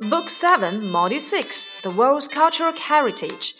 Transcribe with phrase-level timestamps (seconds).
[0.00, 3.52] Book Seven, Module Six, The World's Cultural Heritage，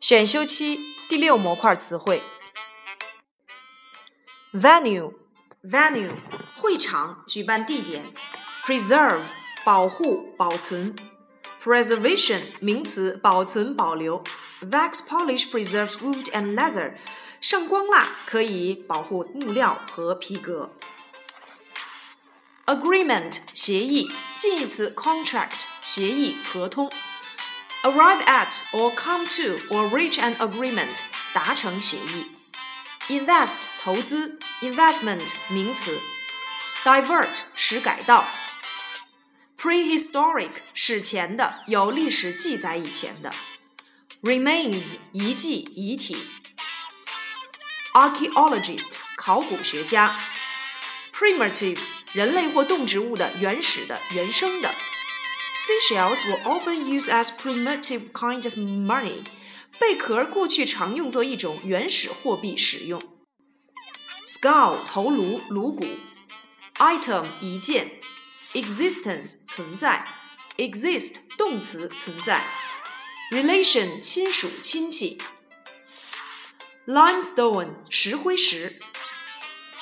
[0.00, 2.22] 选修期第六模块词汇。
[4.52, 5.14] Venue,
[5.62, 6.14] venue，
[6.56, 8.12] 会场，举办地点。
[8.64, 9.22] Preserve，
[9.64, 10.94] 保护、保存。
[11.62, 14.22] Preservation，名词，保存、保留。
[14.62, 16.96] Wax polish preserves wood and leather，
[17.40, 20.70] 上光蜡可以保护木料和皮革。
[22.66, 26.90] Agreement 协议，近义词 contract 协议合同。
[27.82, 31.00] Arrive at or come to or reach an agreement
[31.32, 32.32] 达成协议。
[33.08, 35.98] Invest 投资，investment 名词。
[36.84, 38.26] Divert 使改道。
[39.56, 43.32] Prehistoric 史前的，有历史记载以前的。
[44.22, 46.28] Remains 遗迹遗体。
[47.92, 50.20] Archaeologist 考古学家。
[51.12, 51.78] Primitive
[52.12, 54.74] 人类或动植物的原始的、原生的。
[55.62, 58.54] Seashells were often used as primitive kind of
[58.86, 59.24] money。
[59.78, 63.02] 贝壳过去常用作一种原始货币使用。
[64.26, 65.84] Skull 头颅、颅骨。
[66.76, 68.00] Item 一件。
[68.54, 70.06] Existence 存在。
[70.56, 72.46] Exist 动词存在。
[73.30, 75.18] Relation 亲属亲戚。
[76.86, 78.80] Limestone 石灰石。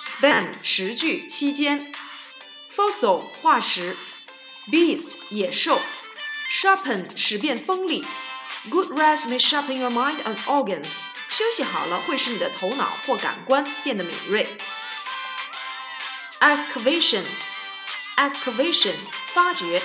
[0.07, 1.81] Span 时距期间。
[2.77, 3.95] fossil 化石
[4.71, 5.81] ，beast 野兽，
[6.51, 8.05] sharpen 使变锋利，
[8.71, 10.99] good rest may sharpen your mind and organs。
[11.29, 14.47] 休息好了会使你的头脑或感官变得敏锐。
[16.41, 18.95] excavation，excavation
[19.33, 19.83] 发掘，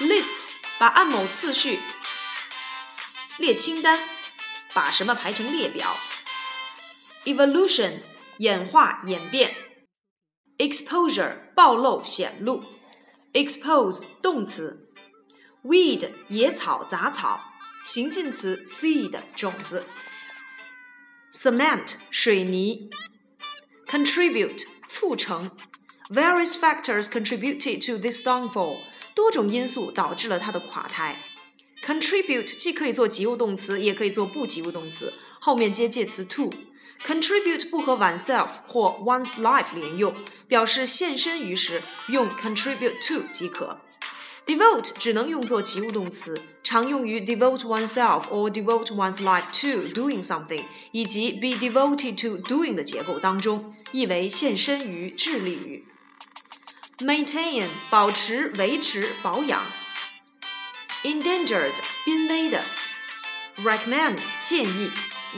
[0.00, 0.46] list
[0.78, 1.78] 把按某次序
[3.38, 4.00] 列清单，
[4.72, 5.96] 把什么排成列表。
[7.24, 8.00] evolution
[8.38, 9.54] 演化演变。
[10.58, 12.62] exposure 暴露显露
[13.38, 14.88] ，expose 动词，
[15.64, 17.40] weed 野草杂草，
[17.84, 19.84] 形近词 seed 种子，
[21.32, 22.90] cement 水泥，
[23.86, 25.50] contribute 促成，
[26.08, 28.76] various factors contributed to this downfall
[29.14, 31.14] 多种因素导致了它的垮台。
[31.76, 36.52] contribute 既可以做及物动词，也可以做不及物动词，后面接介词 to。
[37.06, 40.14] Contribute 不和 oneself 或 one's life 连用，
[40.48, 43.80] 表示献身于时，用 contribute to 即可。
[44.46, 55.86] Devote 只能用作及物动词，常用于 devote oneself or devote one's life to doing something，以及 be devoted to doing 的结构当中，意为献身于、致力于。
[56.98, 59.62] Maintain 保持、维持、保养。
[61.02, 61.74] Endangered
[62.04, 62.62] 濒危的。
[63.62, 64.90] Recommend 建议。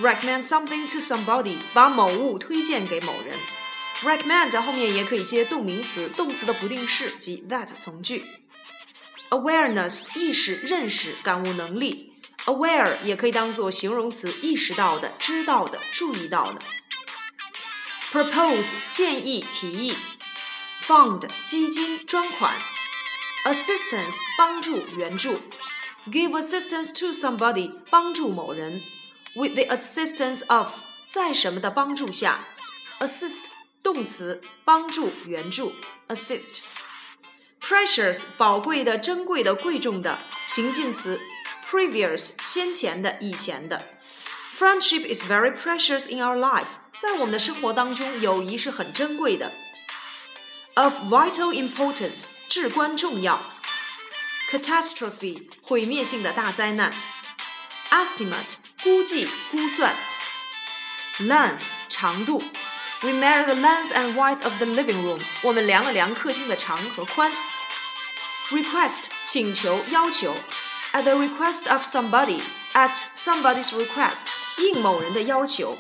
[0.03, 3.37] recommend something to somebody，把某物推荐给某人。
[4.03, 8.27] recommend 后面也可以接动名词，动词的不定式及 that 从句。
[9.31, 12.13] awareness 意识、认识、感悟能力。
[12.45, 16.61] aware 也可以当做形容词，意识到的、知道的、注意到的。
[18.13, 19.97] propose 建议、提议。
[20.87, 22.55] fund 基金、专款。
[23.45, 25.41] assistance 帮助、援助。
[26.09, 28.73] give assistance to somebody 帮助某人。
[29.37, 30.69] with the assistance of，
[31.07, 32.41] 在什么的帮助下？
[33.01, 33.51] assist
[33.83, 35.75] 动词，帮助、援助，
[36.09, 41.21] assist。precious 宝贵的、珍贵的、贵重的，形近词，
[41.69, 43.85] previous 先前的、以前的。
[44.57, 49.53] Friendship is very precious in our life，在我们的生活当中，友谊是很珍贵的。
[50.75, 53.39] Of vital importance，至关重要。
[54.51, 56.95] Catastrophe，毁灭性的大灾难。
[57.91, 58.60] Estimate。
[58.84, 59.96] 估计、估算。
[61.20, 62.44] Length 长度。
[63.02, 65.22] We measured the length and width of the living room。
[65.42, 67.32] 我们量了量客厅的长和宽。
[68.50, 70.36] Request 请求、要求。
[70.94, 72.42] At the request of somebody。
[72.74, 74.24] At somebody's request。
[74.58, 75.78] 应某人的要求。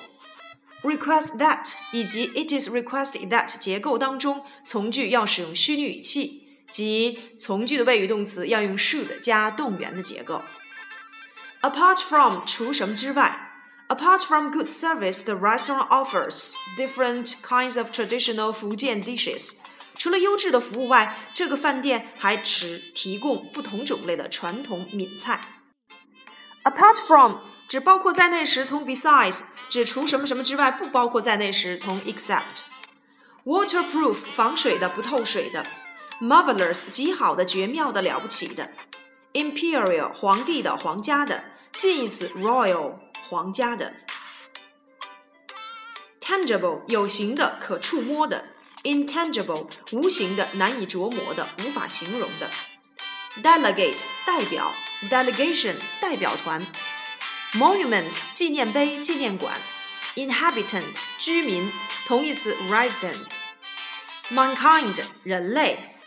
[0.83, 10.42] Request that 以及 It is requested that 结构当中，从句要使用虚拟语气，即从句的谓语动词要用 should 加动员的结构。
[11.62, 13.43] Apart from 除什么之外，
[13.88, 19.55] Apart from good service, the restaurant offers different kinds of traditional Fujian dishes.
[19.94, 25.40] 除了优质的服务外，这个饭店还只提供不同种类的传统闽菜。
[26.64, 27.37] Apart from
[27.69, 35.64] 指包括在内时同 besides 指除什么什么之外不包括在内时同 except。Waterproof 防水的不透水的。
[36.20, 38.70] Marvelous 极好的绝妙的了不起的。
[39.33, 41.45] Imperial 皇帝的皇家的。
[41.78, 42.95] 近义词 royal
[43.30, 43.94] 皇家的
[46.22, 48.50] ，tangible 有形的可触摸的
[48.83, 52.48] ，intangible 无形的难以琢磨的无法形容的
[53.42, 54.72] delegate 代表
[55.10, 56.63] ，delegation 代表团
[57.54, 59.56] ，monument 纪念碑、纪念馆
[60.16, 61.72] ，inhabitant 居民，
[62.06, 65.98] 同义词 resident，mankind 人类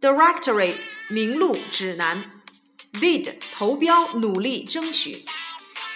[0.00, 0.78] ，directory
[1.12, 2.42] 名录、指南
[2.94, 5.26] ，bid 投标、努力、争取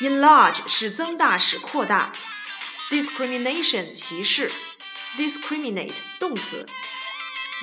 [0.00, 2.12] ，enlarge 使增大、使扩大
[2.90, 4.52] ，discrimination 歧视
[5.16, 6.68] ，discriminate 动词。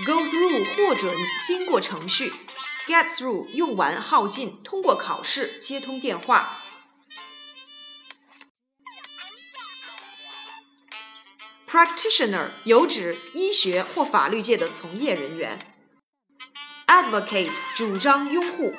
[0.04, 1.16] Go through 获准，
[1.46, 2.34] 经过程序
[2.88, 6.50] ；get through 用完，耗尽，通过考试，接通电话。
[11.70, 15.73] Practitioner 有指医学或法律界的从业人员。
[16.94, 18.72] Advocate 主张、拥护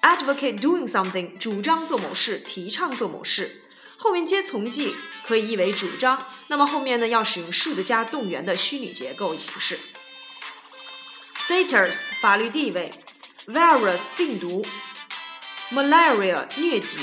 [0.00, 3.62] ；advocate doing something 主张做某事，提倡做某事。
[3.98, 9.78] 后面接从句可以译为主张，那么后面呢要使用 should 加动员的虚拟结构形式。
[11.36, 12.90] Status 法律地位
[13.46, 14.64] ，virus 病毒
[15.70, 17.00] ，malaria 疟疾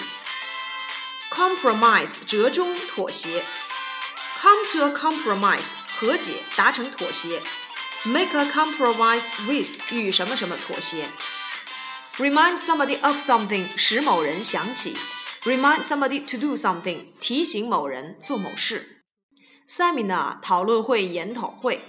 [1.29, 3.45] ，compromise 折中妥协
[4.41, 7.43] ，come to a compromise 和解达成妥协
[8.05, 11.05] ，make a compromise with 与什么什么妥协
[12.17, 14.95] ，remind somebody of something 使某人想起
[15.43, 19.03] ，remind somebody to do something 提醒某人做某事
[19.67, 21.81] ，seminar 讨论会研讨会。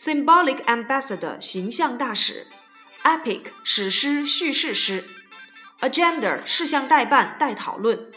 [0.00, 2.46] symbolic ambassador 形象大使
[3.02, 5.04] ，epic 史诗叙事诗
[5.80, 8.10] ，agenda 事项待办待讨论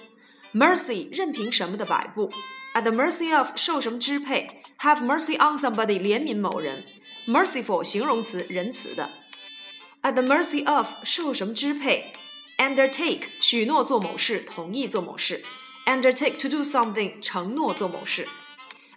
[0.53, 2.31] ，mercy 任凭什么的摆布
[2.75, 6.75] ，at the mercy of 受什么支配，have mercy on somebody 怜悯某人，
[7.28, 9.08] merciful 形容词仁慈的，
[10.02, 12.04] at the mercy of 受什么支配，
[12.58, 15.42] undertake 许诺做某事同意做某事，
[15.86, 18.28] undertake to do something 承诺做某事。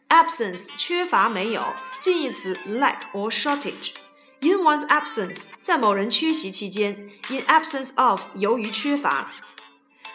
[0.09, 9.31] absence 缺乏没有，近义词 lack or shortage。In one's absence 在某人缺席期间，in absence of 由于缺乏。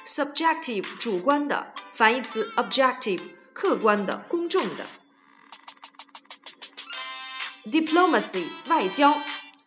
[0.04, 3.20] subjective 主观的，反义词 objective
[3.53, 4.85] 客观的、公众的。
[7.65, 9.21] diplomacy 外交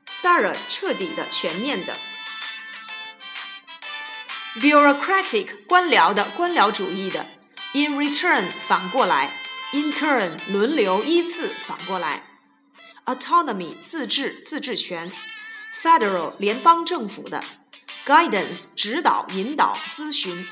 [0.07, 1.95] ，thorough 彻底的、全面的。
[4.57, 7.27] bureaucratic 官僚的、官僚主义的。
[7.73, 9.33] in return 反过来。
[9.73, 12.25] In turn，轮流依次反过来。
[13.07, 15.11] Autonomy，自治、自治权。
[15.83, 17.43] Federal，联邦政府的。
[18.07, 20.47] Guidance，指导、引导、咨询。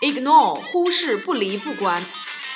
[0.00, 2.04] Ignore，忽视、不理、不管。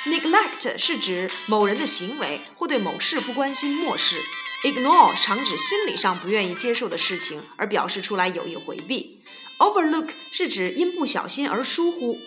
[0.05, 4.21] Neglect 是指某人的行为或对某事不关心、漠视。
[4.63, 9.23] Ignore 常指心理上不愿意接受的事情，而表示出来有意回避。
[9.59, 12.17] Overlook 是指因不小心而疏忽。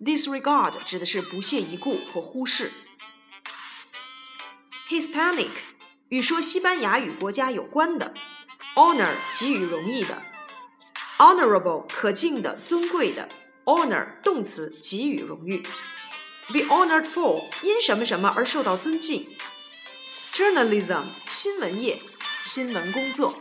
[0.00, 2.72] Disregard 指的是不屑一顾或忽视。
[4.88, 5.50] Hispanic
[6.08, 8.14] 与说西班牙语国家有关的
[8.76, 10.22] ，honor 给予荣誉的
[11.18, 13.28] ，honorable 可敬的、尊贵的
[13.64, 15.64] ，honor 动词给予荣誉
[16.52, 19.26] ，be honored for 因什么什么而受到尊敬
[20.32, 21.96] ，journalism 新闻业、
[22.44, 23.32] 新闻工作。